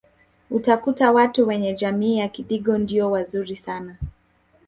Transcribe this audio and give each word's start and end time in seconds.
utakuta 0.51 1.11
watu 1.11 1.47
wenye 1.47 1.73
jamii 1.73 2.17
ya 2.17 2.29
kidigo 2.29 2.77
ndio 2.77 3.11
wazuri 3.11 3.57
sana 3.57 3.95